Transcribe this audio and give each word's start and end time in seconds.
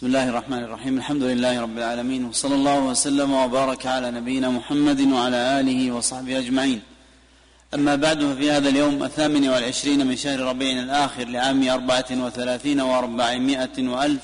بسم 0.00 0.06
الله 0.06 0.28
الرحمن 0.28 0.58
الرحيم. 0.58 0.98
الحمد 0.98 1.22
لله 1.22 1.60
رب 1.60 1.78
العالمين 1.78 2.24
وصلى 2.24 2.54
الله 2.54 2.78
وسلم 2.80 3.32
وبارك 3.32 3.86
على 3.86 4.10
نبينا 4.10 4.50
محمد 4.50 5.00
وعلى 5.00 5.60
آله 5.60 5.92
وصحبه 5.92 6.38
أجمعين. 6.38 6.80
أما 7.74 7.94
بعد 7.94 8.24
ففي 8.24 8.50
هذا 8.50 8.68
اليوم 8.68 9.02
الثامن 9.02 9.48
والعشرين 9.48 10.06
من 10.06 10.16
شهر 10.16 10.40
ربيع 10.40 10.82
الآخر 10.82 11.24
لعام 11.24 11.68
أربعة 11.68 12.06
وثلاثين 12.10 12.80
وأربعمائة 12.80 13.88
وألف 13.88 14.22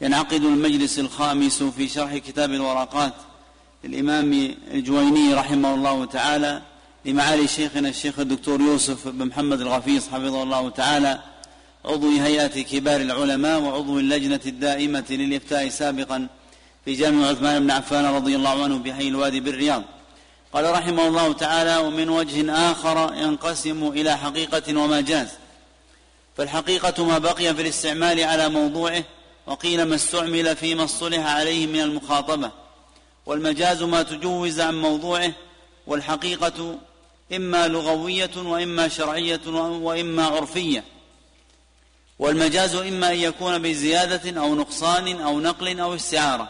ينعقد 0.00 0.44
المجلس 0.44 0.98
الخامس 0.98 1.62
في 1.62 1.88
شرح 1.88 2.16
كتاب 2.16 2.50
الورقات 2.50 3.14
للإمام 3.84 4.54
الجويني 4.70 5.34
رحمه 5.34 5.74
الله 5.74 6.04
تعالى 6.04 6.62
لمعالي 7.04 7.48
شيخنا 7.48 7.88
الشيخ 7.88 8.18
الدكتور 8.18 8.60
يوسف 8.60 9.08
بن 9.08 9.26
محمد 9.26 9.60
الغفيص 9.60 10.08
حفظه 10.08 10.42
الله 10.42 10.70
تعالى. 10.70 11.18
عضو 11.84 12.10
هيئة 12.18 12.62
كبار 12.62 13.00
العلماء 13.00 13.60
وعضو 13.60 13.98
اللجنة 13.98 14.40
الدائمة 14.46 15.04
للإفتاء 15.10 15.68
سابقا 15.68 16.28
في 16.84 16.92
جامع 16.94 17.26
عثمان 17.26 17.62
بن 17.62 17.70
عفان 17.70 18.04
رضي 18.04 18.36
الله 18.36 18.64
عنه 18.64 18.78
بحي 18.78 19.08
الوادي 19.08 19.40
بالرياض. 19.40 19.82
قال 20.52 20.70
رحمه 20.70 21.06
الله 21.08 21.32
تعالى 21.32 21.76
ومن 21.76 22.08
وجه 22.08 22.52
آخر 22.70 23.14
ينقسم 23.16 23.88
إلى 23.88 24.18
حقيقة 24.18 24.78
ومجاز 24.80 25.28
فالحقيقة 26.36 27.04
ما 27.04 27.18
بقي 27.18 27.54
في 27.54 27.62
الاستعمال 27.62 28.20
على 28.20 28.48
موضوعه 28.48 29.04
وقيل 29.46 29.82
ما 29.82 29.94
استعمل 29.94 30.56
فيما 30.56 30.84
اصطلح 30.84 31.26
عليه 31.26 31.66
من 31.66 31.80
المخاطبة. 31.80 32.50
والمجاز 33.26 33.82
ما 33.82 34.02
تجوز 34.02 34.60
عن 34.60 34.80
موضوعه 34.80 35.32
والحقيقة 35.86 36.78
إما 37.36 37.68
لغوية 37.68 38.30
وإما 38.36 38.88
شرعية 38.88 39.46
وإما 39.46 40.24
عرفية. 40.26 40.93
والمجاز 42.18 42.74
إما 42.74 43.12
أن 43.12 43.16
يكون 43.16 43.58
بزيادة 43.62 44.40
أو 44.40 44.54
نقصان 44.54 45.20
أو 45.20 45.40
نقل 45.40 45.80
أو 45.80 45.94
استعارة. 45.94 46.48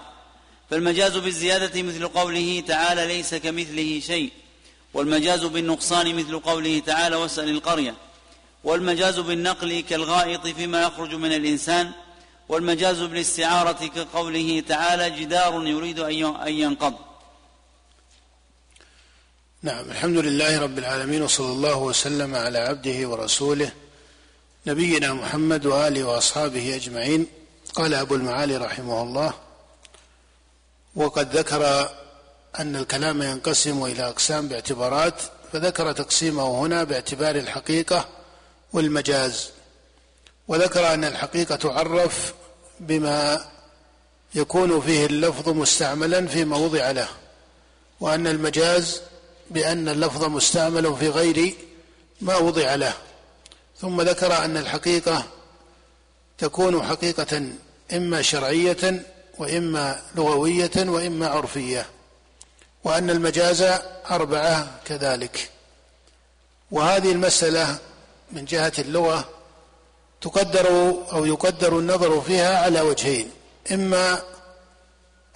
فالمجاز 0.70 1.16
بالزيادة 1.16 1.82
مثل 1.82 2.08
قوله 2.08 2.62
تعالى 2.68 3.06
ليس 3.06 3.34
كمثله 3.34 4.00
شيء 4.00 4.32
والمجاز 4.94 5.44
بالنقصان 5.44 6.14
مثل 6.14 6.38
قوله 6.38 6.78
تعالى 6.78 7.16
واسأل 7.16 7.48
القرية 7.48 7.94
والمجاز 8.64 9.18
بالنقل 9.18 9.80
كالغائط 9.80 10.46
فيما 10.46 10.82
يخرج 10.82 11.14
من 11.14 11.32
الإنسان 11.32 11.90
والمجاز 12.48 13.00
بالاستعارة 13.00 13.86
كقوله 13.86 14.62
تعالى 14.68 15.10
جدار 15.10 15.66
يريد 15.66 15.98
أن 16.46 16.52
ينقض. 16.52 16.94
نعم 19.62 19.90
الحمد 19.90 20.18
لله 20.18 20.60
رب 20.60 20.78
العالمين 20.78 21.22
وصلى 21.22 21.52
الله 21.52 21.78
وسلم 21.78 22.34
على 22.34 22.58
عبده 22.58 23.08
ورسوله 23.08 23.72
نبينا 24.66 25.12
محمد 25.12 25.66
وآله 25.66 26.04
وأصحابه 26.04 26.76
أجمعين. 26.76 27.26
قال 27.74 27.94
أبو 27.94 28.14
المعالي 28.14 28.56
رحمه 28.56 29.02
الله 29.02 29.32
وقد 30.96 31.36
ذكر 31.36 31.90
أن 32.58 32.76
الكلام 32.76 33.22
ينقسم 33.22 33.84
إلى 33.84 34.08
أقسام 34.08 34.48
باعتبارات 34.48 35.14
فذكر 35.52 35.92
تقسيمه 35.92 36.60
هنا 36.60 36.84
باعتبار 36.84 37.36
الحقيقة 37.36 38.08
والمجاز. 38.72 39.50
وذكر 40.48 40.94
أن 40.94 41.04
الحقيقة 41.04 41.56
تعرف 41.56 42.34
بما 42.80 43.44
يكون 44.34 44.80
فيه 44.80 45.06
اللفظ 45.06 45.48
مستعملا 45.48 46.26
فيما 46.26 46.56
وضع 46.56 46.90
له 46.90 47.08
وأن 48.00 48.26
المجاز 48.26 49.00
بأن 49.50 49.88
اللفظ 49.88 50.24
مستعمل 50.24 50.96
في 50.96 51.08
غير 51.08 51.54
ما 52.20 52.36
وضع 52.36 52.74
له. 52.74 52.94
ثم 53.84 54.00
ذكر 54.00 54.44
أن 54.44 54.56
الحقيقة 54.56 55.24
تكون 56.38 56.82
حقيقة 56.82 57.42
إما 57.92 58.22
شرعية 58.22 59.02
وإما 59.38 60.00
لغوية 60.14 60.70
وإما 60.76 61.28
عرفية 61.28 61.86
وأن 62.84 63.10
المجاز 63.10 63.64
أربعة 64.10 64.80
كذلك. 64.84 65.50
وهذه 66.70 67.12
المسألة 67.12 67.78
من 68.32 68.44
جهة 68.44 68.72
اللغة 68.78 69.28
تقدر 70.20 70.68
أو 71.12 71.24
يقدر 71.24 71.78
النظر 71.78 72.20
فيها 72.20 72.58
على 72.58 72.80
وجهين 72.80 73.30
إما 73.72 74.22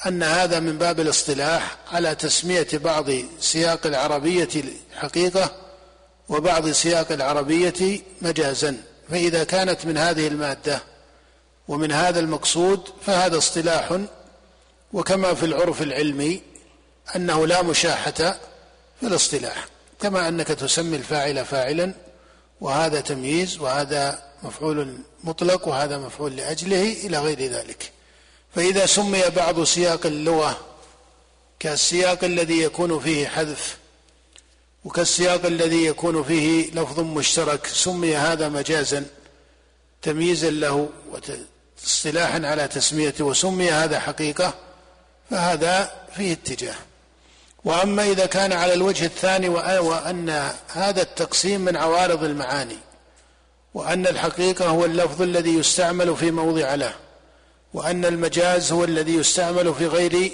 أن 0.07 0.23
هذا 0.23 0.61
من 0.61 0.79
باب 0.79 1.01
الاصطلاح 1.01 1.77
على 1.93 2.15
تسمية 2.15 2.69
بعض 2.73 3.07
سياق 3.41 3.87
العربية 3.87 4.65
حقيقه 4.97 5.68
وبعض 6.29 6.71
سياق 6.71 7.13
العربية 7.13 8.01
مجازا 8.23 8.77
فإذا 9.11 9.45
كانت 9.45 9.87
من 9.87 9.99
هذه 9.99 10.29
المادة 10.29 10.83
ومن 11.69 11.93
هذا 11.93 12.21
المقصود 12.21 12.81
فهذا 13.07 13.39
اصطلاح 13.39 13.99
وكما 14.93 15.35
في 15.35 15.47
العرف 15.47 15.83
العلمي 15.83 16.43
أنه 17.17 17.47
لا 17.47 17.63
مشاحة 17.63 18.13
في 19.01 19.07
الاصطلاح 19.07 19.67
كما 20.01 20.29
أنك 20.29 20.47
تسمي 20.47 20.97
الفاعل 20.97 21.45
فاعلا 21.45 21.95
وهذا 22.61 23.01
تمييز 23.01 23.59
وهذا 23.59 24.23
مفعول 24.43 24.99
مطلق 25.25 25.69
وهذا 25.69 25.99
مفعول 25.99 26.37
لأجله 26.37 26.93
إلى 26.93 27.19
غير 27.19 27.53
ذلك. 27.53 27.93
فإذا 28.55 28.87
سمي 28.87 29.23
بعض 29.37 29.65
سياق 29.65 30.07
اللغة 30.07 30.59
كالسياق 31.61 32.25
الذي 32.25 32.63
يكون 32.63 33.01
فيه 33.01 33.27
حذف 33.27 33.77
وكالسياق 34.85 35.47
الذي 35.47 35.85
يكون 35.85 36.23
فيه 36.23 36.71
لفظ 36.71 37.01
مشترك 37.01 37.67
سمي 37.67 38.17
هذا 38.17 38.49
مجازا 38.49 39.05
تمييزا 40.03 40.51
له 40.51 40.89
واصطلاحا 41.13 42.47
على 42.47 42.69
تسميته 42.69 43.25
وسمي 43.25 43.71
هذا 43.71 44.01
حقيقة 44.01 44.55
فهذا 45.31 45.91
فيه 46.17 46.33
اتجاه. 46.33 46.75
وأما 47.65 48.03
إذا 48.03 48.27
كان 48.27 48.53
على 48.53 48.75
الوجه 48.75 49.05
الثاني 49.05 49.49
وأن 49.49 50.51
هذا 50.73 51.03
التقسيم 51.03 51.61
من 51.61 51.77
عوارض 51.77 52.25
المعاني 52.25 52.77
وأن 53.75 54.07
الحقيقة 54.07 54.69
هو 54.69 54.85
اللفظ 54.85 55.23
الذي 55.23 55.55
يستعمل 55.55 56.17
في 56.17 56.31
موضع 56.31 56.75
له 56.75 56.95
وأن 57.75 58.05
المجاز 58.05 58.73
هو 58.73 58.85
الذي 58.85 59.15
يستعمل 59.15 59.75
في 59.75 59.87
غير 59.87 60.33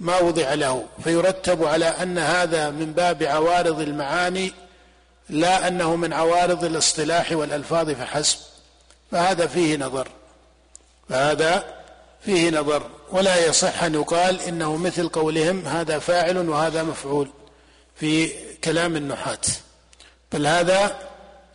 ما 0.00 0.18
وضع 0.18 0.54
له 0.54 0.84
فيرتب 1.04 1.64
على 1.64 1.84
أن 1.84 2.18
هذا 2.18 2.70
من 2.70 2.92
باب 2.92 3.22
عوارض 3.22 3.80
المعاني 3.80 4.52
لا 5.28 5.68
أنه 5.68 5.96
من 5.96 6.12
عوارض 6.12 6.64
الاصطلاح 6.64 7.32
والألفاظ 7.32 7.90
فحسب. 7.90 8.38
فهذا 9.10 9.46
فيه 9.46 9.76
نظر. 9.76 10.08
فهذا 11.08 11.64
فيه 12.24 12.50
نظر. 12.50 12.82
ولا 13.12 13.46
يصح 13.46 13.82
أن 13.82 13.94
يقال 13.94 14.40
إنه 14.40 14.76
مثل 14.76 15.08
قولهم 15.08 15.66
هذا 15.66 15.98
فاعل 15.98 16.48
وهذا 16.48 16.82
مفعول 16.82 17.28
في 17.96 18.30
كلام 18.64 18.96
النحاة. 18.96 19.38
بل 20.32 20.46
هذا 20.46 20.98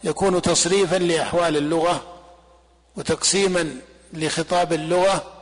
يكون 0.04 0.42
تصريفا 0.42 0.96
لأحوال 0.96 1.58
اللغة 1.58 2.04
وتقسيما 2.96 3.76
لخطاب 4.14 4.74
اللغة 4.74 5.35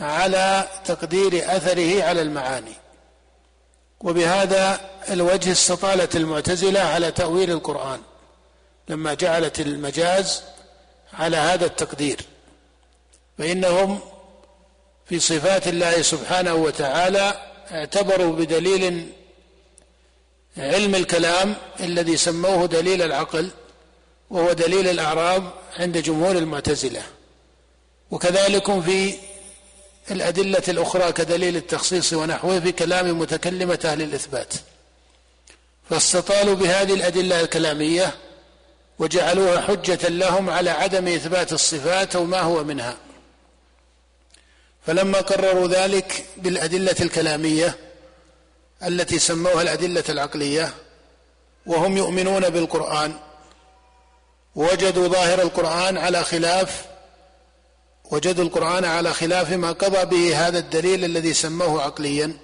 على 0.00 0.68
تقدير 0.84 1.56
أثره 1.56 2.02
على 2.02 2.22
المعاني. 2.22 2.72
وبهذا 4.00 4.80
الوجه 5.10 5.52
استطالت 5.52 6.16
المعتزلة 6.16 6.80
على 6.80 7.10
تأويل 7.10 7.50
القرآن 7.50 8.00
لما 8.88 9.14
جعلت 9.14 9.60
المجاز 9.60 10.42
على 11.12 11.36
هذا 11.36 11.66
التقدير. 11.66 12.20
فإنهم 13.38 14.00
في 15.06 15.20
صفات 15.20 15.68
الله 15.68 16.02
سبحانه 16.02 16.54
وتعالى 16.54 17.34
اعتبروا 17.70 18.32
بدليل 18.32 19.12
علم 20.56 20.94
الكلام 20.94 21.54
الذي 21.80 22.16
سموه 22.16 22.66
دليل 22.66 23.02
العقل 23.02 23.50
وهو 24.30 24.52
دليل 24.52 24.88
الاعراض 24.88 25.42
عند 25.78 25.98
جمهور 25.98 26.38
المعتزلة. 26.38 27.02
وكذلك 28.10 28.80
في 28.80 29.14
الأدلة 30.10 30.62
الأخرى 30.68 31.12
كدليل 31.12 31.56
التخصيص 31.56 32.12
ونحوه 32.12 32.60
في 32.60 32.72
كلام 32.72 33.18
متكلمة 33.18 33.78
أهل 33.84 34.02
الإثبات. 34.02 34.54
فاستطالوا 35.90 36.54
بهذه 36.54 36.94
الأدلة 36.94 37.40
الكلامية 37.40 38.14
وجعلوها 38.98 39.60
حجة 39.60 40.08
لهم 40.08 40.50
على 40.50 40.70
عدم 40.70 41.08
إثبات 41.08 41.52
الصفات 41.52 42.16
أو 42.16 42.24
ما 42.24 42.40
هو 42.40 42.64
منها. 42.64 42.96
فلما 44.86 45.20
قرروا 45.20 45.68
ذلك 45.68 46.24
بالأدلة 46.36 46.96
الكلامية 47.00 47.76
التي 48.86 49.18
سموها 49.18 49.62
الأدلة 49.62 50.04
العقلية 50.08 50.74
وهم 51.66 51.96
يؤمنون 51.96 52.48
بالقرآن 52.48 53.14
ووجدوا 54.54 55.08
ظاهر 55.08 55.42
القرآن 55.42 55.98
على 55.98 56.24
خلاف 56.24 56.89
وجدوا 58.10 58.44
القرآن 58.44 58.84
على 58.84 59.14
خلاف 59.14 59.52
ما 59.52 59.72
قضى 59.72 60.04
به 60.04 60.46
هذا 60.46 60.58
الدليل 60.58 61.04
الذي 61.04 61.34
سموه 61.34 61.82
عقليا. 61.82 62.36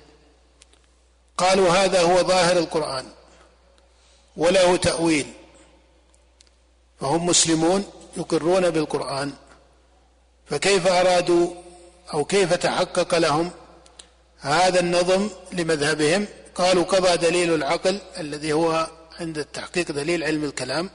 قالوا 1.37 1.71
هذا 1.71 2.01
هو 2.03 2.23
ظاهر 2.23 2.59
القرآن 2.59 3.07
وله 4.37 4.77
تأويل. 4.77 5.27
فهم 7.01 7.27
مسلمون 7.27 7.85
يقرون 8.17 8.71
بالقرآن. 8.71 9.33
فكيف 10.47 10.87
أرادوا 10.87 11.55
أو 12.15 12.25
كيف 12.25 12.55
تحقق 12.55 13.19
لهم 13.19 13.51
هذا 14.39 14.81
النظم 14.81 15.29
لمذهبهم؟ 15.53 16.27
قالوا 16.55 16.85
قضى 16.85 17.17
دليل 17.17 17.55
العقل 17.55 18.01
الذي 18.19 18.53
هو 18.53 18.91
عند 19.21 19.39
التحقيق 19.39 19.93
دليل 19.93 20.25
علم 20.25 20.45
الكلام. 20.45 20.91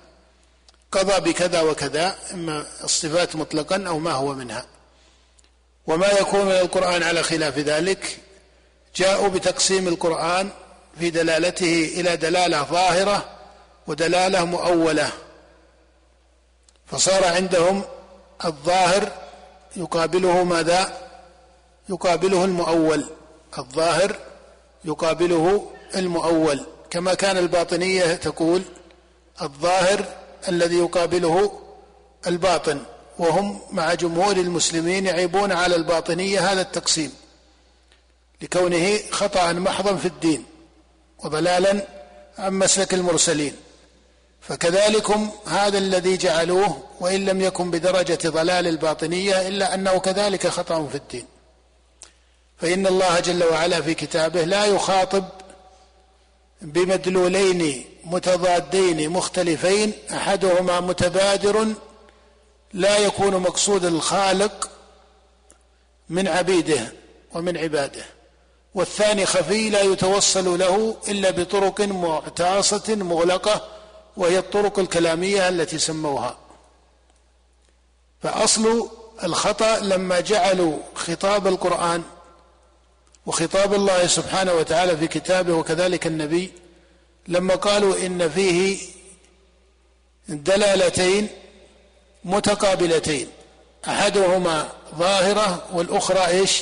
قضى 0.91 1.31
بكذا 1.31 1.61
وكذا 1.61 2.15
إما 2.33 2.65
الصفات 2.83 3.35
مطلقا 3.35 3.83
أو 3.87 3.99
ما 3.99 4.11
هو 4.11 4.33
منها. 4.33 4.65
وما 5.87 6.07
يكون 6.07 6.45
من 6.45 6.51
القرآن 6.51 7.03
على 7.03 7.23
خلاف 7.23 7.57
ذلك 7.57 8.19
جاءوا 8.95 9.27
بتقسيم 9.27 9.87
القرآن 9.87 10.49
في 10.99 11.09
دلالته 11.09 11.91
إلى 11.95 12.17
دلالة 12.17 12.63
ظاهرة 12.63 13.29
ودلالة 13.87 14.45
مؤولة. 14.45 15.11
فصار 16.87 17.25
عندهم 17.25 17.83
الظاهر 18.45 19.11
يقابله 19.75 20.43
ماذا؟ 20.43 20.97
يقابله 21.89 22.45
المؤول. 22.45 23.05
الظاهر 23.57 24.15
يقابله 24.85 25.71
المؤول. 25.95 26.65
كما 26.89 27.13
كان 27.13 27.37
الباطنية 27.37 28.15
تقول 28.15 28.61
الظاهر 29.41 30.05
الذي 30.47 30.77
يقابله 30.77 31.59
الباطن 32.27 32.81
وهم 33.19 33.61
مع 33.71 33.93
جمهور 33.93 34.37
المسلمين 34.37 35.05
يعيبون 35.05 35.51
على 35.51 35.75
الباطنية 35.75 36.51
هذا 36.51 36.61
التقسيم 36.61 37.13
لكونه 38.41 38.99
خطأ 39.11 39.53
محضا 39.53 39.95
في 39.95 40.05
الدين 40.05 40.45
وضلالا 41.23 41.87
عن 42.37 42.53
مسلك 42.53 42.93
المرسلين. 42.93 43.55
فكذلكم 44.41 45.31
هذا 45.45 45.77
الذي 45.77 46.17
جعلوه 46.17 46.83
وإن 46.99 47.25
لم 47.25 47.41
يكن 47.41 47.71
بدرجة 47.71 48.29
ضلال 48.29 48.67
الباطنية 48.67 49.47
إلا 49.47 49.73
أنه 49.73 49.97
كذلك 49.97 50.47
خطأ 50.47 50.87
في 50.87 50.95
الدين. 50.95 51.25
فإن 52.57 52.87
الله 52.87 53.19
جل 53.19 53.43
وعلا 53.43 53.81
في 53.81 53.93
كتابه 53.93 54.43
لا 54.43 54.65
يخاطب 54.65 55.25
بمدلولين 56.61 57.85
متضادين 58.05 59.09
مختلفين 59.09 59.93
أحدهما 60.13 60.79
متبادر 60.79 61.67
لا 62.73 62.97
يكون 62.97 63.37
مقصود 63.37 63.85
الخالق 63.85 64.69
من 66.09 66.27
عبيده 66.27 66.93
ومن 67.33 67.57
عباده 67.57 68.03
والثاني 68.75 69.25
خفي 69.25 69.69
لا 69.69 69.81
يتوصل 69.81 70.59
له 70.59 70.97
إلا 71.07 71.31
بطرق 71.31 71.81
معتاصه 71.81 72.95
مغلقة 72.95 73.67
وهي 74.17 74.39
الطرق 74.39 74.79
الكلامية 74.79 75.49
التي 75.49 75.77
سموها. 75.77 76.37
فأصل 78.23 78.89
الخطأ 79.23 79.79
لما 79.79 80.19
جعلوا 80.19 80.77
خطاب 80.95 81.47
القرآن 81.47 82.03
وخطاب 83.25 83.73
الله 83.73 84.07
سبحانه 84.07 84.53
وتعالى 84.53 84.97
في 84.97 85.07
كتابه 85.07 85.53
وكذلك 85.53 86.07
النبي 86.07 86.51
لما 87.31 87.55
قالوا 87.55 88.05
إن 88.05 88.29
فيه 88.29 88.77
دلالتين 90.27 91.27
متقابلتين 92.23 93.27
أحدهما 93.87 94.69
ظاهرة 94.95 95.65
والأخرى 95.73 96.27
إيش؟ 96.27 96.61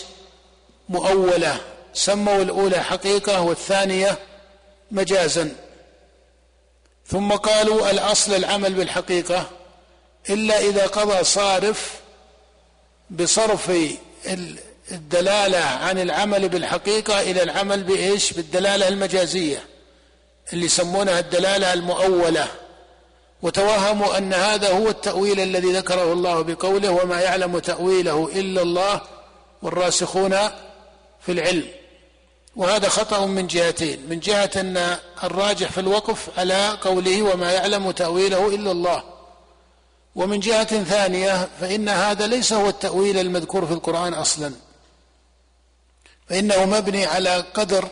مؤولة 0.90 1.62
سموا 1.94 2.42
الأولى 2.42 2.84
حقيقة 2.84 3.42
والثانية 3.42 4.18
مجازا. 4.92 5.56
ثم 7.08 7.32
قالوا 7.32 7.92
الأصل 7.92 8.34
العمل 8.34 8.74
بالحقيقة 8.74 9.50
إلا 10.30 10.60
إذا 10.60 10.88
قضى 10.88 11.24
صارف 11.24 12.00
بصرف 13.10 13.72
الدلالة 14.92 15.64
عن 15.64 16.00
العمل 16.00 16.50
بالحقيقة 16.50 17.22
إلى 17.22 17.44
العمل 17.44 17.84
بإيش؟ 17.84 18.34
بالدلالة 18.34 18.88
المجازية. 18.88 19.69
اللي 20.54 20.66
يسمونها 20.66 21.20
الدلالة 21.20 21.74
المؤولة 21.74 22.48
وتوهموا 23.42 24.18
أن 24.18 24.34
هذا 24.34 24.72
هو 24.72 24.90
التأويل 24.90 25.40
الذي 25.40 25.74
ذكره 25.74 26.14
الله 26.14 26.42
بقوله 26.42 26.90
وما 26.90 27.22
يعلم 27.22 27.60
تأويله 27.60 28.30
إلا 28.34 28.62
الله 28.62 29.02
والراسخون 29.62 30.38
في 31.22 31.32
العلم 31.32 31.68
وهذا 32.56 32.90
خطأ 32.90 33.26
من 33.26 33.48
جهتين 33.48 34.10
من 34.10 34.20
جهة 34.20 34.52
أن 34.56 34.98
الراجح 35.24 35.72
في 35.72 35.80
الوقف 35.80 36.40
على 36.40 36.70
قوله 36.82 37.22
وما 37.22 37.52
يعلم 37.52 37.92
تأويله 37.92 38.48
إلا 38.48 38.72
الله 38.72 39.04
ومن 40.16 40.40
جهة 40.40 40.84
ثانية 40.84 41.48
فإن 41.62 41.90
هذا 41.90 42.28
ليس 42.28 42.54
هو 42.54 42.70
التأويل 42.70 43.18
المذكور 43.20 43.66
في 43.66 43.74
القرآن 43.74 44.14
أصلا 44.14 44.54
فإنه 46.30 46.66
مبني 46.66 47.06
على 47.06 47.46
قدر 47.54 47.88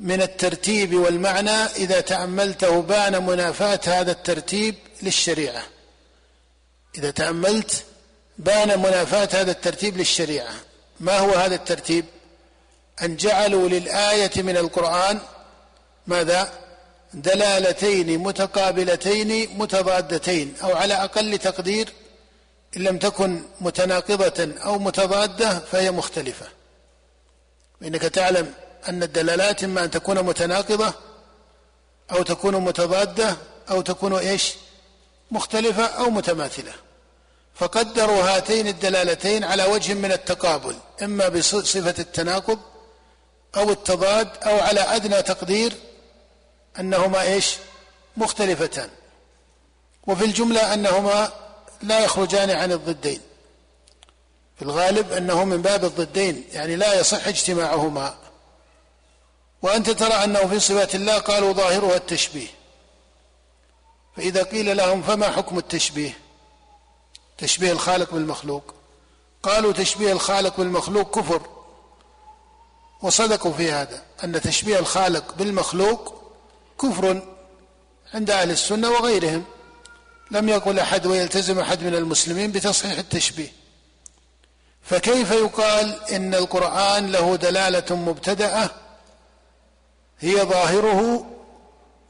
من 0.00 0.22
الترتيب 0.22 0.94
والمعنى 0.94 1.50
إذا 1.50 2.00
تاملته 2.00 2.82
بان 2.82 3.26
منافاة 3.26 3.80
هذا 3.86 4.12
الترتيب 4.12 4.74
للشريعة. 5.02 5.62
إذا 6.98 7.10
تأملت 7.10 7.84
بان 8.38 8.78
منافاة 8.78 9.28
هذا 9.32 9.50
الترتيب 9.50 9.96
للشريعة. 9.96 10.54
ما 11.00 11.18
هو 11.18 11.34
هذا 11.34 11.54
الترتيب؟ 11.54 12.04
أن 13.02 13.16
جعلوا 13.16 13.68
للآية 13.68 14.42
من 14.42 14.56
القرآن 14.56 15.18
ماذا؟ 16.06 16.52
دلالتين 17.14 18.18
متقابلتين 18.18 19.58
متضادتين 19.58 20.54
أو 20.62 20.76
على 20.76 20.94
أقل 20.94 21.38
تقدير 21.38 21.88
إن 22.76 22.82
لم 22.82 22.98
تكن 22.98 23.42
متناقضة 23.60 24.54
أو 24.64 24.78
متضادة 24.78 25.58
فهي 25.58 25.90
مختلفة. 25.90 26.46
فانك 27.80 28.02
تعلم 28.02 28.54
أن 28.88 29.02
الدلالات 29.02 29.64
إما 29.64 29.84
أن 29.84 29.90
تكون 29.90 30.22
متناقضة 30.22 30.94
أو 32.12 32.22
تكون 32.22 32.56
متضادة 32.56 33.36
أو 33.70 33.80
تكون 33.80 34.14
إيش؟ 34.14 34.54
مختلفة 35.30 35.84
أو 35.84 36.10
متماثلة. 36.10 36.72
فقدروا 37.54 38.22
هاتين 38.22 38.68
الدلالتين 38.68 39.44
على 39.44 39.64
وجه 39.64 39.94
من 39.94 40.12
التقابل 40.12 40.76
إما 41.02 41.28
بصفة 41.28 41.94
التناقض 41.98 42.58
أو 43.56 43.70
التضاد 43.70 44.28
أو 44.42 44.60
على 44.60 44.80
أدنى 44.80 45.22
تقدير 45.22 45.72
أنهما 46.80 47.22
إيش؟ 47.22 47.56
مختلفتان. 48.16 48.88
وفي 50.06 50.24
الجملة 50.24 50.74
أنهما 50.74 51.32
لا 51.82 52.00
يخرجان 52.00 52.50
عن 52.50 52.72
الضدين. 52.72 53.20
في 54.56 54.62
الغالب 54.62 55.12
أنه 55.12 55.44
من 55.44 55.62
باب 55.62 55.84
الضدين 55.84 56.44
يعني 56.52 56.76
لا 56.76 57.00
يصح 57.00 57.26
اجتماعهما. 57.26 58.14
وأنت 59.62 59.90
ترى 59.90 60.12
أنه 60.12 60.46
في 60.46 60.60
صفات 60.60 60.94
الله 60.94 61.18
قالوا 61.18 61.52
ظاهرها 61.52 61.96
التشبيه. 61.96 62.48
فإذا 64.16 64.42
قيل 64.42 64.76
لهم 64.76 65.02
فما 65.02 65.30
حكم 65.30 65.58
التشبيه؟ 65.58 66.18
تشبيه 67.38 67.72
الخالق 67.72 68.12
بالمخلوق. 68.12 68.74
قالوا 69.42 69.72
تشبيه 69.72 70.12
الخالق 70.12 70.56
بالمخلوق 70.56 71.18
كفر. 71.18 71.42
وصدقوا 73.02 73.52
في 73.52 73.72
هذا 73.72 74.02
أن 74.24 74.40
تشبيه 74.40 74.78
الخالق 74.78 75.34
بالمخلوق 75.34 76.14
كفر 76.82 77.22
عند 78.14 78.30
أهل 78.30 78.50
السنة 78.50 78.90
وغيرهم. 78.90 79.44
لم 80.30 80.48
يقل 80.48 80.78
أحد 80.78 81.06
ويلتزم 81.06 81.58
أحد 81.58 81.82
من 81.82 81.94
المسلمين 81.94 82.52
بتصحيح 82.52 82.98
التشبيه. 82.98 83.52
فكيف 84.82 85.30
يقال 85.30 86.04
إن 86.12 86.34
القرآن 86.34 87.12
له 87.12 87.36
دلالة 87.36 87.96
مبتدأة 87.96 88.70
هي 90.20 90.36
ظاهره 90.36 91.26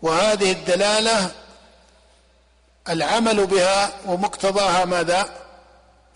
وهذه 0.02 0.52
الدلالة 0.52 1.30
العمل 2.88 3.46
بها 3.46 3.92
ومقتضاها 4.06 4.84
ماذا؟ 4.84 5.28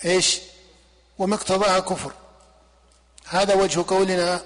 إيش؟ 0.04 0.40
ومقتضاها 1.18 1.78
كفر. 1.78 2.12
هذا 3.28 3.54
وجه 3.54 3.84
قولنا 3.88 4.40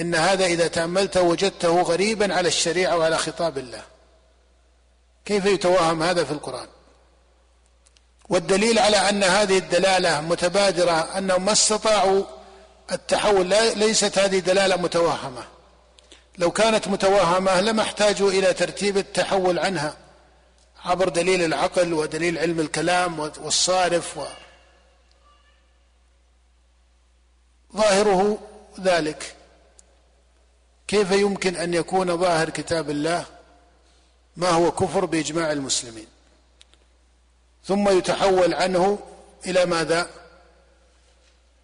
إن 0.00 0.14
هذا 0.14 0.46
إذا 0.46 0.68
تاملته 0.68 1.22
وجدته 1.22 1.82
غريبا 1.82 2.34
على 2.34 2.48
الشريعة 2.48 2.96
وعلى 2.96 3.18
خطاب 3.18 3.58
الله. 3.58 3.82
كيف 5.24 5.44
يتوهم 5.44 6.02
هذا 6.02 6.24
في 6.24 6.30
القرآن؟ 6.30 6.66
والدليل 8.28 8.78
على 8.78 8.96
أن 8.96 9.24
هذه 9.24 9.58
الدلالة 9.58 10.20
متبادرة 10.20 11.18
أنهم 11.18 11.44
ما 11.44 11.52
استطاعوا 11.52 12.24
التحول 12.92 13.48
ليست 13.78 14.18
هذه 14.18 14.38
دلاله 14.38 14.76
متوهمة. 14.76 15.57
لو 16.38 16.50
كانت 16.50 16.88
متوهمة 16.88 17.60
لما 17.60 17.82
احتاجوا 17.82 18.30
إلى 18.30 18.54
ترتيب 18.54 18.96
التحول 18.96 19.58
عنها 19.58 19.96
عبر 20.84 21.08
دليل 21.08 21.44
العقل 21.44 21.92
ودليل 21.92 22.38
علم 22.38 22.60
الكلام 22.60 23.18
والصارف 23.18 24.18
و 24.18 24.24
ظاهره 27.76 28.38
ذلك. 28.80 29.34
كيف 30.88 31.10
يمكن 31.10 31.56
أن 31.56 31.74
يكون 31.74 32.16
ظاهر 32.16 32.50
كتاب 32.50 32.90
الله 32.90 33.26
ما 34.36 34.48
هو 34.48 34.72
كفر 34.72 35.04
بإجماع 35.04 35.52
المسلمين؟ 35.52 36.06
ثم 37.64 37.98
يتحول 37.98 38.54
عنه 38.54 38.98
إلى 39.46 39.66
ماذا؟ 39.66 40.10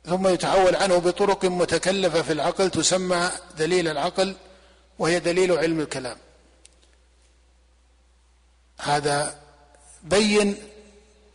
ثم 0.06 0.28
يتحول 0.28 0.76
عنه 0.76 0.98
بطرق 0.98 1.44
متكلفة 1.44 2.22
في 2.22 2.32
العقل 2.32 2.70
تسمى 2.70 3.30
دليل 3.58 3.88
العقل 3.88 4.36
وهي 4.98 5.20
دليل 5.20 5.52
علم 5.52 5.80
الكلام. 5.80 6.16
هذا 8.78 9.40
بين 10.02 10.56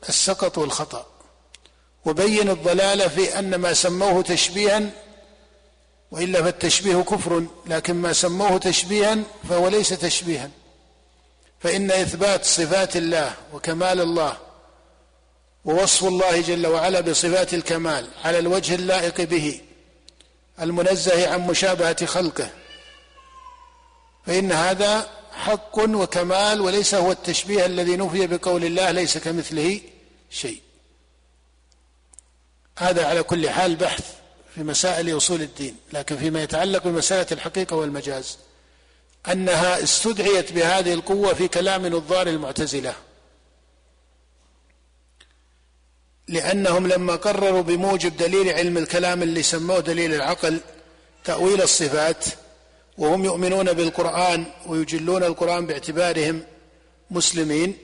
السقط 0.10 0.58
والخطأ 0.58 1.06
وبين 2.06 2.50
الضلالة 2.50 3.08
في 3.08 3.40
أن 3.40 3.56
ما 3.56 3.74
سموه 3.74 4.22
تشبيها 4.22 4.90
وإلا 6.12 6.44
فالتشبيه 6.44 6.96
كفر 7.02 7.46
لكن 7.66 7.96
ما 7.96 8.14
سموه 8.14 8.58
تشبيها 8.58 9.18
فهو 9.50 9.68
ليس 9.68 9.90
تشبيها. 9.90 10.50
فإن 11.60 11.92
إثبات 11.92 12.46
صفات 12.46 12.96
الله 12.96 13.34
وكمال 13.54 14.02
الله 14.02 14.38
ووصف 15.66 16.04
الله 16.04 16.42
جل 16.42 16.68
وعلا 16.68 17.00
بصفات 17.00 17.54
الكمال 17.54 18.08
على 18.24 18.40
الوجه 18.40 18.76
اللائق 18.76 19.22
به 19.22 19.62
المنزه 20.62 21.30
عن 21.34 21.42
مشابهة 21.42 22.06
خلقه 22.06 22.50
فإن 24.26 24.52
هذا 24.52 25.10
حق 25.32 25.80
وكمال 25.80 26.62
وليس 26.62 26.96
هو 26.96 27.12
التشبيه 27.12 27.66
الذي 27.66 27.96
نفي 27.98 28.28
بقول 28.28 28.66
الله 28.66 28.92
ليس 28.92 29.18
كمثله 29.18 29.82
شيء. 30.30 30.62
هذا 32.78 33.08
على 33.08 33.24
كل 33.24 33.50
حال 33.50 33.76
بحث 33.76 34.14
في 34.56 34.64
مسائل 34.64 35.18
أصول 35.18 35.42
الدين 35.42 35.76
لكن 35.94 36.18
فيما 36.18 36.44
يتعلق 36.44 36.84
بمسألة 36.84 37.28
الحقيقة 37.32 37.76
والمجاز 37.76 38.38
أنها 39.32 39.84
استدعيت 39.84 40.52
بهذه 40.52 40.94
القوة 40.94 41.34
في 41.34 41.48
كلام 41.48 41.88
نظار 41.88 42.28
المعتزلة. 42.28 42.96
لأنهم 46.28 46.88
لما 46.88 47.16
قرروا 47.16 47.62
بموجب 47.62 48.18
دليل 48.18 48.50
علم 48.50 48.78
الكلام 48.78 49.24
اللي 49.24 49.44
سموه 49.44 49.80
دليل 49.80 50.14
العقل 50.14 50.60
تأويل 51.24 51.62
الصفات 51.62 52.26
وهم 53.00 53.26
يؤمنون 53.26 53.74
بالقرآن 53.74 54.46
ويجلون 54.68 55.24
القرآن 55.24 55.66
باعتبارهم 55.66 56.44
مسلمين. 57.12 57.78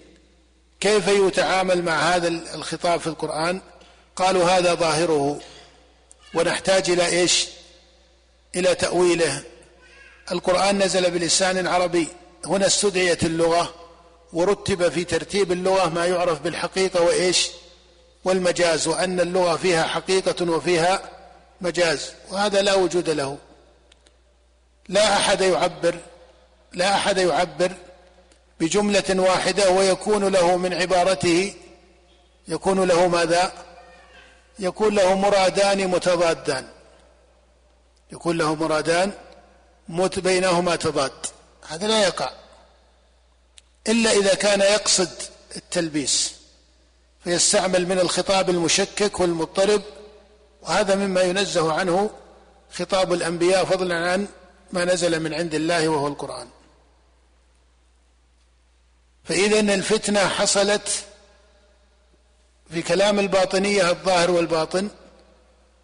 كيف 0.79 1.07
يتعامل 1.07 1.83
مع 1.83 1.99
هذا 1.99 2.27
الخطاب 2.27 2.99
في 2.99 3.07
القرآن؟ 3.07 3.61
قالوا 4.15 4.49
هذا 4.49 4.73
ظاهره 4.73 5.39
ونحتاج 6.33 6.89
إلى 6.89 7.07
إيش؟ 7.07 7.47
إلى 8.55 8.75
تأويله. 8.75 9.43
القرآن 10.31 10.83
نزل 10.83 11.11
بلسان 11.11 11.67
عربي. 11.67 12.07
هنا 12.45 12.65
استدعيت 12.65 13.23
اللغة 13.23 13.73
ورتب 14.33 14.89
في 14.89 15.03
ترتيب 15.03 15.51
اللغة 15.51 15.89
ما 15.89 16.05
يعرف 16.05 16.41
بالحقيقة 16.41 17.01
وإيش؟ 17.01 17.49
والمجاز 18.25 18.87
وأن 18.87 19.19
اللغة 19.19 19.55
فيها 19.55 19.83
حقيقة 19.83 20.51
وفيها 20.51 21.09
مجاز 21.61 22.11
وهذا 22.31 22.61
لا 22.61 22.73
وجود 22.73 23.09
له. 23.09 23.37
لا 24.87 25.17
أحد 25.17 25.41
يعبر 25.41 25.99
لا 26.73 26.95
أحد 26.95 27.17
يعبر 27.17 27.71
بجملة 28.59 29.03
واحدة 29.09 29.69
ويكون 29.71 30.27
له 30.27 30.57
من 30.57 30.73
عبارته 30.73 31.53
يكون 32.47 32.83
له 32.83 33.07
ماذا؟ 33.07 33.51
يكون 34.59 34.95
له 34.95 35.15
مرادان 35.15 35.87
متضادان. 35.87 36.67
يكون 38.11 38.37
له 38.37 38.55
مرادان 38.55 39.11
مت 39.89 40.19
بينهما 40.19 40.75
تضاد. 40.75 41.11
هذا 41.67 41.87
لا 41.87 42.03
يقع. 42.03 42.29
إلا 43.87 44.11
إذا 44.11 44.33
كان 44.33 44.61
يقصد 44.61 45.09
التلبيس. 45.55 46.35
فيستعمل 47.23 47.87
من 47.87 47.99
الخطاب 47.99 48.49
المشكك 48.49 49.19
والمضطرب 49.19 49.81
وهذا 50.61 50.95
مما 50.95 51.21
ينزه 51.21 51.73
عنه 51.73 52.09
خطاب 52.71 53.13
الأنبياء 53.13 53.65
فضلا 53.65 53.95
عن 53.95 54.27
ما 54.75 54.85
نزل 54.85 55.19
من 55.19 55.33
عند 55.33 55.55
الله 55.55 55.87
وهو 55.87 56.07
القرآن. 56.07 56.47
فإذا 59.23 59.59
الفتنة 59.59 60.27
حصلت 60.27 61.05
في 62.69 62.81
كلام 62.81 63.19
الباطنية 63.19 63.89
الظاهر 63.89 64.31
والباطن. 64.31 64.89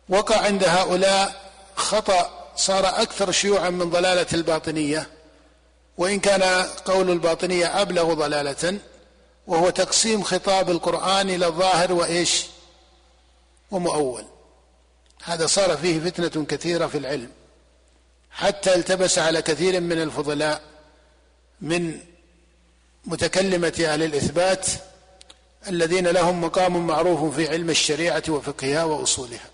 وقع 0.09 0.37
عند 0.37 0.63
هؤلاء 0.63 1.51
خطأ 1.75 2.51
صار 2.55 2.87
أكثر 2.87 3.31
شيوعا 3.31 3.69
من 3.69 3.89
ضلالة 3.89 4.27
الباطنية. 4.33 5.09
وإن 5.97 6.19
كان 6.19 6.43
قول 6.85 7.09
الباطنية 7.09 7.81
أبلغ 7.81 8.13
ضلالة 8.13 8.79
وهو 9.47 9.69
تقسيم 9.69 10.23
خطاب 10.23 10.69
القرآن 10.69 11.29
إلى 11.29 11.45
ظاهر 11.45 11.93
وإيش؟ 11.93 12.45
ومؤول. 13.71 14.25
هذا 15.23 15.47
صار 15.47 15.77
فيه 15.77 15.99
فتنة 15.99 16.45
كثيرة 16.45 16.87
في 16.87 16.97
العلم. 16.97 17.40
حتى 18.31 18.75
التبس 18.75 19.19
على 19.19 19.41
كثير 19.41 19.81
من 19.81 20.01
الفضلاء 20.01 20.61
من 21.61 21.99
متكلمة 23.05 23.73
أهل 23.79 24.03
الإثبات 24.03 24.67
الذين 25.67 26.07
لهم 26.07 26.41
مقام 26.41 26.87
معروف 26.87 27.35
في 27.35 27.49
علم 27.49 27.69
الشريعة 27.69 28.23
وفقهها 28.29 28.83
وأصولها. 28.83 29.49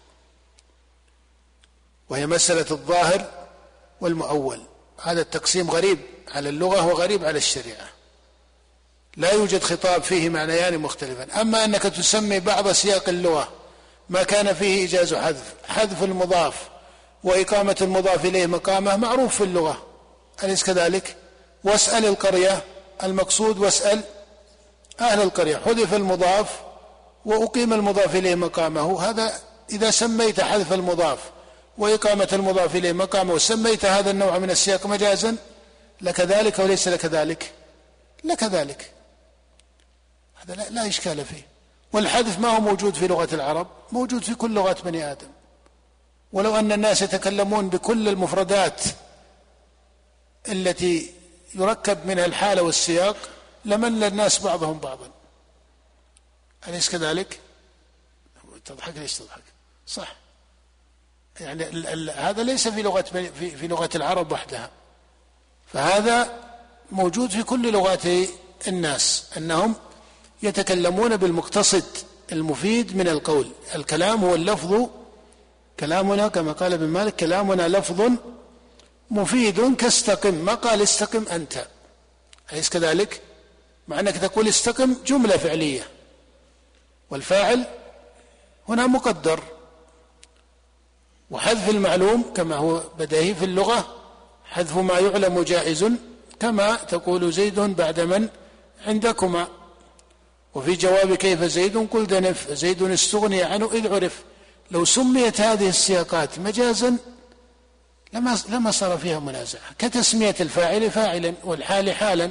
وهي 2.10 2.28
مسألة 2.28 2.66
الظاهر 2.72 3.48
والمؤول. 4.02 4.62
هذا 5.04 5.22
التقسيم 5.22 5.72
غريب 5.72 6.00
على 6.28 6.50
اللغة 6.50 6.86
وغريب 6.86 7.26
على 7.26 7.38
الشريعة. 7.38 7.90
لا 9.18 9.32
يوجد 9.32 9.64
خطاب 9.64 10.04
فيه 10.04 10.30
معنيان 10.30 10.78
مختلفا 10.78 11.42
أما 11.42 11.66
أنك 11.66 11.84
تسمي 11.84 12.40
بعض 12.40 12.72
سياق 12.72 13.10
اللغة 13.10 13.52
ما 14.10 14.24
كان 14.24 14.54
فيه 14.54 14.82
إيجاز 14.82 15.14
حذف 15.14 15.54
حذف 15.68 16.04
المضاف 16.04 16.70
وإقامة 17.24 17.76
المضاف 17.82 18.26
إليه 18.26 18.46
مقامه 18.46 18.96
معروف 18.98 19.36
في 19.36 19.44
اللغة. 19.44 19.86
أليس 20.44 20.64
كذلك؟ 20.64 21.16
واسأل 21.64 22.06
القرية 22.06 22.64
المقصود 23.04 23.58
واسأل 23.58 24.04
أهل 25.00 25.22
القرية. 25.22 25.58
حذف 25.58 25.94
المضاف 25.94 26.62
وأقيم 27.26 27.74
المضاف 27.74 28.16
إليه 28.16 28.36
مقامه. 28.36 29.02
هذا 29.10 29.34
إذا 29.70 29.92
سميت 29.92 30.42
حذف 30.42 30.74
المضاف 30.74 31.20
وإقامة 31.78 32.28
المضاف 32.34 32.76
إليه 32.76 32.92
مقامه 32.94 33.34
وسميت 33.34 33.86
هذا 33.86 34.12
النوع 34.12 34.38
من 34.38 34.50
السياق 34.50 34.86
مجازا 34.86 35.36
لك 36.02 36.20
ذلك 36.20 36.60
وليس 36.60 36.88
لك 36.88 37.06
ذلك 37.06 37.52
لك 38.24 38.44
ذلك 38.44 38.92
هذا 40.36 40.56
لا, 40.56 40.70
لا 40.70 40.88
إشكال 40.88 41.26
فيه. 41.26 41.48
والحذف 41.94 42.40
ما 42.40 42.48
هو 42.48 42.62
موجود 42.62 42.96
في 42.96 43.08
لغة 43.08 43.30
العرب؟ 43.34 43.68
موجود 43.92 44.24
في 44.24 44.36
كل 44.36 44.54
لغات 44.54 44.82
بني 44.82 45.12
آدم. 45.12 45.28
ولو 46.34 46.56
أن 46.56 46.72
الناس 46.72 47.02
يتكلمون 47.02 47.70
بكل 47.70 48.08
المفردات 48.08 48.82
التي 50.50 51.14
يركب 51.56 52.06
منها 52.06 52.26
الحالة 52.26 52.62
والسياق 52.62 53.18
لمل 53.66 54.04
الناس 54.04 54.40
بعضهم 54.40 54.80
بعضا. 54.80 55.12
أليس 56.68 56.90
كذلك؟ 56.90 57.40
تضحك؟ 58.66 58.98
ليش 58.98 59.14
تضحك؟ 59.18 59.44
صح. 59.88 60.16
يعني 61.40 61.70
ال 61.70 61.88
ال 61.88 62.10
هذا 62.10 62.44
ليس 62.44 62.68
في 62.68 62.82
لغة 62.82 63.02
في, 63.02 63.52
في 63.58 63.68
لغة 63.68 63.90
العرب 63.96 64.32
وحدها. 64.32 64.70
فهذا 65.74 66.44
موجود 66.92 67.30
في 67.30 67.44
كل 67.44 67.72
لغات 67.72 68.06
الناس 68.68 69.26
أنهم 69.38 69.76
يتكلمون 70.44 71.18
بالمقتصد 71.18 71.86
المفيد 72.32 72.96
من 72.96 73.08
القول. 73.08 73.52
الكلام 73.76 74.26
هو 74.26 74.36
اللفظ 74.36 74.90
كلامنا 75.80 76.28
كما 76.28 76.52
قال 76.52 76.74
ابن 76.74 76.88
مالك 76.88 77.16
كلامنا 77.16 77.68
لفظ 77.68 78.12
مفيد 79.12 79.76
كاستقم. 79.76 80.34
ما 80.34 80.54
قال 80.54 80.82
استقم 80.82 81.26
أنت؟ 81.32 81.68
أليس 82.54 82.70
كذلك؟ 82.70 83.22
مع 83.88 84.00
أنك 84.00 84.18
تقول 84.18 84.48
استقم 84.48 84.96
جملة 85.06 85.38
فعلية. 85.38 85.88
والفاعل 87.10 87.64
هنا 88.70 88.88
مقدر. 88.88 89.44
وحذف 91.32 91.70
المعلوم 91.70 92.34
كما 92.36 92.56
هو 92.56 92.82
بديهي 93.00 93.36
في 93.36 93.46
اللغة 93.46 93.96
حذف 94.46 94.78
ما 94.78 95.00
يعلم 95.00 95.42
جائز 95.42 95.86
كما 96.40 96.76
تقول 96.76 97.34
زيد 97.34 97.60
بعد 97.60 98.00
من 98.00 98.28
عندكما. 98.88 99.48
وفي 100.54 100.74
جواب 100.74 101.16
كيف 101.16 101.44
زيد؟ 101.44 101.88
قل 101.92 102.08
دنف 102.08 102.52
زيد 102.52 102.84
استغني 102.84 103.44
عنه 103.44 103.70
إذ 103.74 103.94
عرف. 103.94 104.24
لو 104.72 104.86
سميت 104.86 105.42
هذه 105.42 105.70
السياقات 105.70 106.40
مجازا 106.40 106.98
لما 108.14 108.38
لما 108.50 108.72
صار 108.72 108.98
فيها 108.98 109.20
منازعة. 109.20 109.62
كتسمية 109.80 110.36
الفاعل 110.40 110.92
فاعلا 110.92 111.34
والحال 111.44 111.92
حالا 111.92 112.30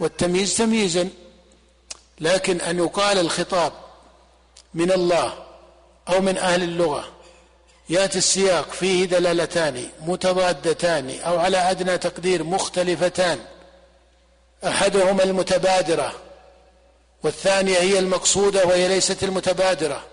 والتمييز 0.00 0.56
تمييزا. 0.56 1.08
لكن 2.20 2.60
أن 2.60 2.78
يقال 2.78 3.18
الخطاب 3.18 3.72
من 4.74 4.92
الله 4.92 5.34
أو 6.08 6.20
من 6.20 6.38
أهل 6.38 6.62
اللغة 6.62 7.08
يأتي 7.88 8.18
السياق 8.18 8.70
فيه 8.70 9.04
دلالتان 9.04 9.88
متضادتان 10.00 11.18
أو 11.20 11.38
على 11.38 11.56
أدنى 11.56 11.98
تقدير 11.98 12.44
مختلفتان. 12.44 13.38
أحدهما 14.66 15.24
المتبادرة 15.24 16.12
والثانية 17.22 17.78
هي 17.78 17.98
المقصودة 17.98 18.66
وهي 18.66 18.88
ليست 18.88 19.24
المتبادرة. 19.24 20.04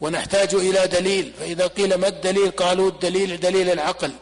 ونحتاج 0.00 0.54
إلى 0.54 0.86
دليل 0.86 1.32
فإذا 1.40 1.66
قيل 1.66 1.94
ما 1.94 2.08
الدليل؟ 2.08 2.50
قالوا 2.50 2.90
الدليل 2.90 3.40
دليل 3.40 3.70
العقل 3.70 4.12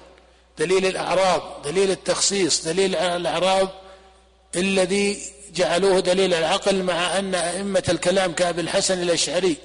دليل 0.59 0.87
الأعراض 0.87 1.63
دليل 1.65 1.91
التخصيص 1.91 2.65
دليل 2.65 2.97
الأعراض 2.97 3.69
الذي 4.57 5.23
جعلوه 5.55 6.01
دليل 6.01 6.35
العقل 6.35 6.83
مع 6.83 7.19
أن 7.19 7.35
أئمة 7.35 7.85
الكلام 7.89 8.33
كأبي 8.33 8.61
الحسن 8.61 9.03
الأشعري 9.03 9.57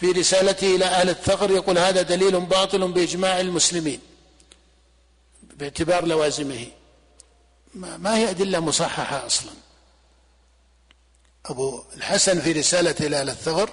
في 0.00 0.10
رسالته 0.10 0.76
إلى 0.76 0.84
أهل 0.84 1.08
الثغر 1.08 1.50
يقول 1.50 1.78
هذا 1.78 2.02
دليل 2.02 2.40
باطل 2.40 2.92
بإجماع 2.92 3.40
المسلمين 3.40 4.00
باعتبار 5.42 6.06
لوازمه. 6.06 6.66
ما 7.74 8.16
هي 8.16 8.30
أدلة 8.30 8.60
مصححة 8.60 9.26
أصلا؟ 9.26 9.52
أبو 11.46 11.82
الحسن 11.96 12.40
في 12.40 12.52
رسالة 12.52 12.94
إلى 13.00 13.20
أهل 13.20 13.30
الثغر 13.30 13.70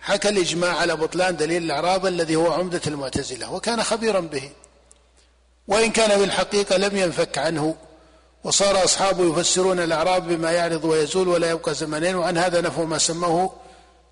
حكى 0.00 0.28
الإجماع 0.28 0.76
على 0.76 0.96
بطلان 0.96 1.36
دليل 1.36 1.62
الأعراض 1.62 2.06
الذي 2.06 2.36
هو 2.36 2.52
عمدة 2.52 2.80
المعتزلة 2.86 3.52
وكان 3.52 3.82
خبيرا 3.82 4.20
به. 4.20 4.50
وإن 5.68 5.90
كان 5.92 6.20
بالحقيقة 6.20 6.76
لم 6.76 6.96
ينفك 6.96 7.38
عنه. 7.38 7.76
وصار 8.44 8.84
أصحابه 8.84 9.30
يفسرون 9.30 9.80
الأعراض 9.80 10.28
بما 10.28 10.50
يعرض 10.50 10.84
ويزول 10.84 11.28
ولا 11.28 11.50
يبقى 11.50 11.74
زمنين 11.74 12.16
وعن 12.16 12.38
هذا 12.38 12.60
نفوا 12.60 12.86
ما 12.86 12.98
سموه 12.98 13.56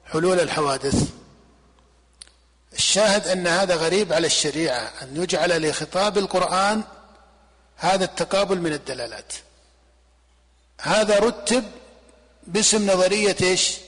حلول 0.05 0.41
الحوادث. 0.41 1.09
الشاهد 2.73 3.27
أن 3.29 3.47
هذا 3.47 3.75
غريب 3.75 4.13
على 4.13 4.27
الشريعة 4.27 4.93
أن 5.03 5.23
يجعل 5.23 5.69
لخطاب 5.69 6.19
القرآن 6.19 6.83
هذا 7.77 8.05
التقابل 8.05 8.61
من 8.61 8.73
الدلالات. 8.73 9.33
هذا 10.81 11.19
رتب 11.19 11.65
باسم 12.47 12.91
نظرية 12.91 13.37
إيش؟ 13.43 13.86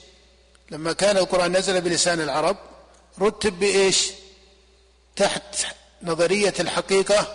لما 0.71 0.93
كان 0.93 1.17
القرآن 1.17 1.57
نزل 1.57 1.81
بلسان 1.81 2.21
العرب 2.21 2.57
رتب 3.21 3.59
بإيش؟ 3.59 4.11
تحت 5.17 5.67
نظرية 6.03 6.55
الحقيقة 6.61 7.35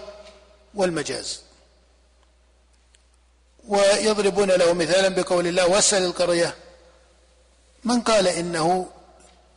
والمجاز. 0.74 1.42
ويضربون 3.68 4.52
له 4.52 4.74
مثالا 4.74 5.10
بقول 5.10 5.48
الله 5.48 5.68
واسأل 5.68 6.04
القرية 6.04 6.56
من 7.84 8.02
قال 8.02 8.28
إنه 8.28 8.90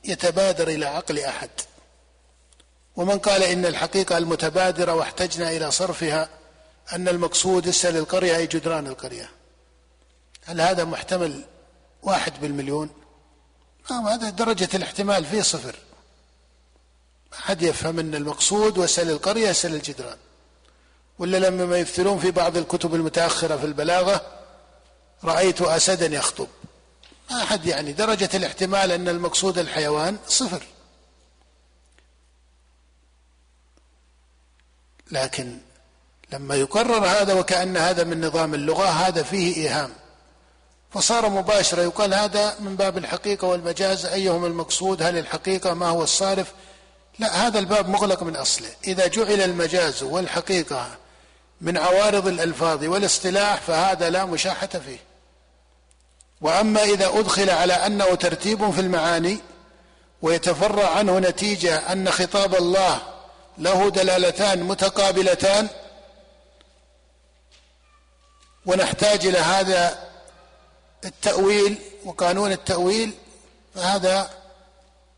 يتبادر 0.04 0.68
إلى 0.68 0.86
عقل 0.86 1.18
أحد؟ 1.18 1.50
ومن 2.96 3.18
قال 3.18 3.42
إن 3.42 3.66
الحقيقة 3.66 4.18
المتبادرة 4.18 4.94
واحتجنا 4.94 5.50
إلى 5.50 5.70
صرفها 5.70 6.28
أن 6.92 7.08
المقصود 7.08 7.68
اسأل 7.68 7.96
القرية 7.96 8.36
أي 8.36 8.46
جدران 8.46 8.86
القرية؟ 8.86 9.30
هل 10.44 10.60
هذا 10.60 10.84
محتمل 10.84 11.44
واحد 12.02 12.40
بالمليون؟ 12.40 12.90
نعم 13.90 14.06
هذا 14.06 14.30
درجة 14.30 14.68
الاحتمال 14.74 15.24
فيه 15.24 15.42
صفر. 15.42 15.76
أحد 17.34 17.62
يفهم 17.62 17.98
أن 17.98 18.14
المقصود 18.14 18.78
واسأل 18.78 19.10
القرية 19.10 19.50
اسأل 19.50 19.74
الجدران. 19.74 20.16
ولا 21.18 21.36
لما 21.36 21.78
يفترون 21.78 22.18
في 22.18 22.30
بعض 22.30 22.56
الكتب 22.56 22.94
المتأخرة 22.94 23.56
في 23.56 23.66
البلاغة 23.66 24.20
رأيت 25.24 25.62
أسدا 25.62 26.06
يخطب. 26.06 26.48
ما 27.30 27.42
أحد 27.42 27.66
يعني 27.66 27.92
درجة 27.92 28.30
الاحتمال 28.34 28.92
أن 28.92 29.08
المقصود 29.08 29.58
الحيوان 29.58 30.18
صفر. 30.28 30.62
لكن 35.10 35.58
لما 36.32 36.54
يقرر 36.54 37.06
هذا 37.06 37.34
وكأن 37.34 37.76
هذا 37.76 38.04
من 38.04 38.26
نظام 38.26 38.54
اللغة 38.54 38.86
هذا 38.86 39.22
فيه 39.22 39.56
إيهام. 39.56 39.92
فصار 40.90 41.28
مباشرة. 41.28 41.82
يقال 41.82 42.14
هذا 42.14 42.56
من 42.60 42.76
باب 42.76 42.98
الحقيقة 42.98 43.48
والمجاز. 43.48 44.06
أيهما 44.06 44.46
المقصود؟ 44.46 45.02
هل 45.02 45.18
الحقيقة 45.18 45.74
ما 45.74 45.88
هو 45.88 46.02
الصارف؟ 46.02 46.52
لا 47.18 47.46
هذا 47.46 47.58
الباب 47.58 47.88
مغلق 47.88 48.22
من 48.22 48.36
أصله. 48.36 48.68
إذا 48.84 49.06
جعل 49.06 49.40
المجاز 49.40 50.02
والحقيقة 50.02 50.86
من 51.60 51.78
عوارض 51.78 52.28
الألفاظ 52.28 52.84
والاصطلاح 52.84 53.60
فهذا 53.60 54.10
لا 54.10 54.24
مشاحة 54.24 54.66
فيه. 54.66 54.98
وأما 56.40 56.82
إذا 56.82 57.08
أدخل 57.18 57.50
على 57.50 57.72
أنه 57.72 58.14
ترتيب 58.14 58.70
في 58.70 58.80
المعاني 58.80 59.38
ويتفرع 60.22 60.90
عنه 60.90 61.18
نتيجة 61.18 61.92
أن 61.92 62.10
خطاب 62.10 62.54
الله 62.54 63.02
له 63.58 63.90
دلالتان 63.90 64.62
متقابلتان 64.62 65.68
ونحتاج 68.66 69.26
إلى 69.26 69.38
هذا 69.38 69.98
التأويل 71.04 71.78
وقانون 72.04 72.52
التأويل 72.52 73.12
فهذا 73.74 74.30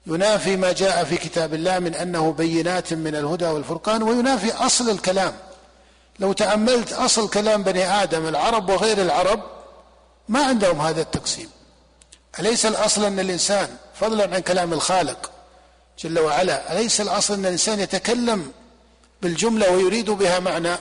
ينافي 0.06 0.56
ما 0.56 0.72
جاء 0.72 1.04
في 1.04 1.16
كتاب 1.16 1.54
الله 1.54 1.78
من 1.78 1.94
أنه 1.94 2.32
بينات 2.32 2.92
من 2.92 3.14
الهدى 3.14 3.44
والفرقان 3.44 4.02
وينافي 4.02 4.52
أصل 4.52 4.90
الكلام. 4.90 5.32
لو 6.18 6.32
تأملت 6.32 6.92
أصل 6.92 7.30
كلام 7.30 7.62
بني 7.62 8.02
آدم 8.02 8.28
العرب 8.28 8.68
وغير 8.68 9.02
العرب 9.02 9.42
ما 10.28 10.44
عندهم 10.44 10.80
هذا 10.80 11.00
التقسيم. 11.00 11.50
أليس 12.40 12.66
الأصل 12.66 13.04
أن 13.04 13.20
الإنسان 13.20 13.76
فضلا 13.94 14.34
عن 14.34 14.40
كلام 14.40 14.72
الخالق 14.72 15.30
جل 15.98 16.18
وعلا 16.18 16.72
أليس 16.72 17.00
الأصل 17.00 17.34
أن 17.34 17.46
الإنسان 17.46 17.80
يتكلم 17.80 18.52
بالجملة 19.22 19.70
ويريد 19.72 20.10
بها 20.10 20.38
معنى؟ 20.38 20.76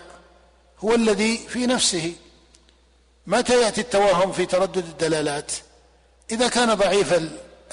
هو 0.80 0.96
الذي 0.96 1.38
في 1.38 1.66
نفسه 1.66 2.14
متى 3.28 3.62
يأتي 3.62 3.82
التوهم 3.82 4.32
في 4.32 4.46
تردد 4.46 4.78
الدلالات؟ 4.78 5.52
إذا 6.32 6.48
كان 6.48 6.74
ضعيف 6.74 7.22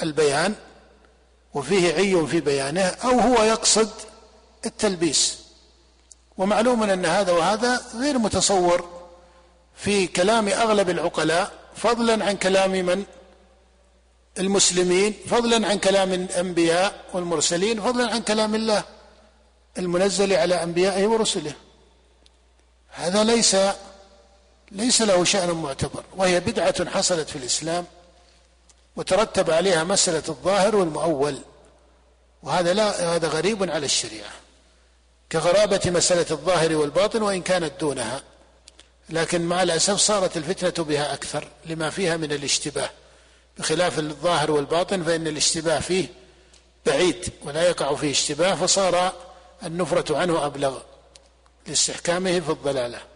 البيان 0.03 0.55
وفيه 1.55 1.93
عي 1.93 2.27
في 2.27 2.41
بيانه 2.41 2.83
أو 2.83 3.21
هو 3.21 3.43
يقصد 3.43 3.91
التلبيس. 4.67 5.39
ومعلوم 6.39 6.83
أن 6.83 7.07
هذا 7.07 7.33
وهذا 7.33 7.83
غير 7.95 8.19
متصور 8.19 9.09
في 9.77 10.07
كلام 10.07 10.49
أغلب 10.49 10.91
العقلاء 10.91 11.53
فضلا 11.77 12.25
عن 12.25 12.37
كلام 12.37 12.71
من؟ 12.71 13.05
المسلمين 14.39 15.15
فضلا 15.27 15.69
عن 15.69 15.79
كلام 15.79 16.13
الأنبياء 16.13 17.05
والمرسلين 17.13 17.81
فضلا 17.81 18.13
عن 18.13 18.23
كلام 18.23 18.55
الله 18.55 18.85
المنزل 19.79 20.33
على 20.33 20.63
أنبيائه 20.63 21.07
ورسله. 21.07 21.53
هذا 22.89 23.25
ليس 23.25 23.57
ليس 24.75 25.03
له 25.03 25.25
شأن 25.25 25.51
معتبر 25.51 26.05
وهي 26.17 26.41
بدعة 26.41 26.91
حصلت 26.91 27.31
في 27.31 27.37
الإسلام 27.37 27.85
وترتب 28.97 29.51
عليها 29.51 29.85
مسألة 29.85 30.23
الظاهر 30.29 30.77
والمؤول 30.77 31.39
وهذا 32.43 32.75
لا 32.75 33.15
هذا 33.17 33.29
غريب 33.29 33.71
على 33.71 33.87
الشريعة. 33.87 34.31
كغرابة 35.33 35.81
مسألة 35.87 36.27
الظاهر 36.31 36.77
والباطن 36.77 37.23
وإن 37.23 37.43
كانت 37.43 37.73
دونها 37.81 38.23
لكن 39.11 39.43
مع 39.43 39.63
الأسف 39.63 39.97
صارت 39.97 40.37
الفتنة 40.37 40.85
بها 40.85 41.15
أكثر 41.15 41.49
لما 41.67 41.91
فيها 41.91 42.17
من 42.17 42.33
الاشتباه. 42.33 42.91
بخلاف 43.59 43.99
الظاهر 43.99 44.51
والباطن 44.51 45.03
فإن 45.03 45.27
الاشتباه 45.27 45.81
فيه 45.81 46.07
بعيد 46.87 47.29
ولا 47.43 47.63
يقع 47.63 47.95
فيه 47.95 48.11
اشتباه 48.11 48.55
فصار 48.55 49.13
النفرة 49.63 50.19
عنه 50.19 50.47
أبلغ 50.47 50.79
لاستحكامه 51.67 52.41
في 52.41 52.51
الضلالة. 52.51 53.14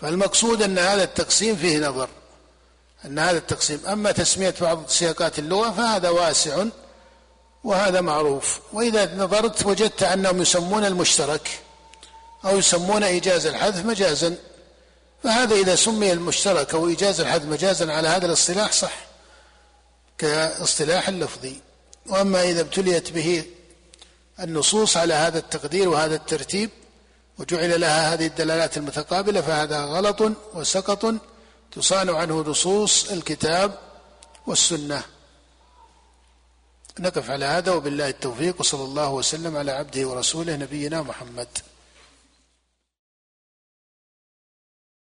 فالمقصود 0.00 0.62
أن 0.62 0.78
هذا 0.78 1.04
التقسيم 1.04 1.56
فيه 1.56 1.78
نظر 1.78 2.08
أن 3.04 3.18
هذا 3.18 3.38
التقسيم 3.38 3.80
أما 3.86 4.12
تسمية 4.12 4.54
بعض 4.60 4.88
سياقات 4.88 5.38
اللغة 5.38 5.70
فهذا 5.70 6.08
واسع 6.08 6.64
وهذا 7.64 8.00
معروف. 8.00 8.60
وإذا 8.72 9.14
نظرت 9.14 9.66
وجدت 9.66 10.02
أنهم 10.02 10.42
يسمون 10.42 10.84
المشترك 10.84 11.60
أو 12.44 12.58
يسمون 12.58 13.02
إيجاز 13.02 13.46
الحذف 13.46 13.86
مجازا 13.86 14.36
فهذا 15.24 15.54
إذا 15.54 15.74
سمي 15.74 16.12
المشترك 16.12 16.74
أو 16.74 16.88
إيجاز 16.88 17.20
الحذف 17.20 17.44
مجازا 17.44 17.92
على 17.92 18.08
هذا 18.08 18.26
الاصطلاح 18.26 18.72
صح 18.72 18.92
كاصطلاح 20.18 21.08
اللفظي 21.08 21.56
وأما 22.06 22.42
إذا 22.42 22.60
ابتليت 22.60 23.12
به 23.12 23.44
النصوص 24.40 24.96
على 24.96 25.14
هذا 25.14 25.38
التقدير 25.38 25.88
وهذا 25.88 26.14
الترتيب 26.14 26.70
وجعل 27.38 27.80
لها 27.80 28.14
هذه 28.14 28.26
الدلالات 28.26 28.76
المتقابلة 28.76 29.40
فهذا 29.40 29.84
غلط 29.84 30.32
وسقط. 30.54 31.14
تصان 31.72 32.10
عنه 32.10 32.40
نصوص 32.40 33.10
الكتاب 33.10 33.78
والسنة. 34.46 35.02
نقف 36.98 37.30
على 37.30 37.44
هذا 37.44 37.72
وبالله 37.72 38.08
التوفيق 38.08 38.60
وصلى 38.60 38.84
الله 38.84 39.10
وسلم 39.10 39.56
على 39.56 39.72
عبده 39.72 40.08
ورسوله 40.08 40.56
نبينا 40.56 41.02
محمد. 41.02 41.48